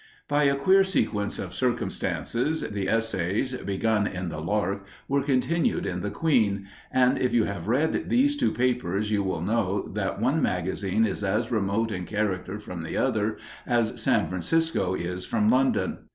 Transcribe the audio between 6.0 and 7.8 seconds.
the Queen, and, if you have